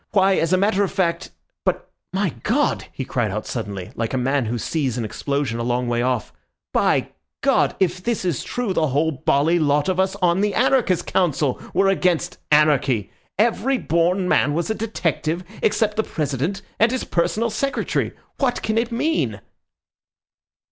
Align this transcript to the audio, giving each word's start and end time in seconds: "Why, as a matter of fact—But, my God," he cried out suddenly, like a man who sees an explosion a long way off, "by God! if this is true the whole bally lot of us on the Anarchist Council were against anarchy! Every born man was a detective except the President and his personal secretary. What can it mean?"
"Why, 0.13 0.35
as 0.37 0.51
a 0.51 0.57
matter 0.57 0.83
of 0.83 0.91
fact—But, 0.91 1.87
my 2.11 2.29
God," 2.41 2.85
he 2.91 3.05
cried 3.05 3.29
out 3.29 3.45
suddenly, 3.45 3.91
like 3.93 4.15
a 4.15 4.17
man 4.17 4.45
who 4.47 4.57
sees 4.57 4.97
an 4.97 5.05
explosion 5.05 5.59
a 5.59 5.63
long 5.63 5.87
way 5.87 6.01
off, 6.01 6.33
"by 6.73 7.11
God! 7.41 7.75
if 7.79 8.01
this 8.01 8.25
is 8.25 8.43
true 8.43 8.73
the 8.73 8.87
whole 8.87 9.11
bally 9.11 9.59
lot 9.59 9.87
of 9.89 9.99
us 9.99 10.15
on 10.15 10.41
the 10.41 10.55
Anarchist 10.55 11.05
Council 11.05 11.61
were 11.75 11.87
against 11.87 12.39
anarchy! 12.49 13.11
Every 13.37 13.77
born 13.77 14.27
man 14.27 14.55
was 14.55 14.71
a 14.71 14.73
detective 14.73 15.43
except 15.61 15.97
the 15.97 16.03
President 16.03 16.63
and 16.79 16.91
his 16.91 17.03
personal 17.03 17.51
secretary. 17.51 18.11
What 18.39 18.63
can 18.63 18.79
it 18.79 18.91
mean?" 18.91 19.39